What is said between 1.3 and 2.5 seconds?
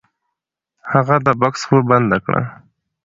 بکس خوله بنده کړه..